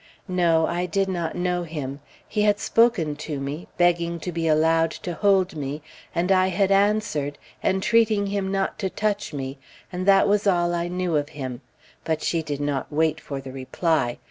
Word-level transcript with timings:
No, 0.27 0.65
I 0.65 0.87
did 0.87 1.07
not 1.07 1.35
know 1.35 1.61
him. 1.61 1.99
He 2.27 2.41
had 2.41 2.59
spoken 2.59 3.15
to 3.17 3.39
me, 3.39 3.67
begging 3.77 4.19
to 4.21 4.31
be 4.31 4.47
allowed 4.47 4.89
to 5.05 5.13
hold 5.13 5.55
me, 5.55 5.83
and 6.15 6.31
I 6.31 6.47
had 6.47 6.71
answered, 6.71 7.37
entreating 7.63 8.25
him 8.25 8.51
not 8.51 8.79
to 8.79 8.89
touch 8.89 9.31
me, 9.31 9.59
and 9.91 10.07
that 10.07 10.27
was 10.27 10.47
all 10.47 10.73
I 10.73 10.87
knew 10.87 11.15
of 11.17 11.29
him; 11.37 11.61
but 12.03 12.23
she 12.23 12.41
did 12.41 12.59
not 12.59 12.91
wait 12.91 13.21
for 13.21 13.41
the 13.41 13.51
reply. 13.51 14.17